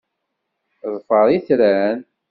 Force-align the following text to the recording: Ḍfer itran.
Ḍfer 0.93 1.27
itran. 1.37 1.99